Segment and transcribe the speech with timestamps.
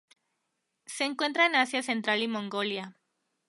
[0.87, 2.97] Se encuentra en Asia central y Mongolia.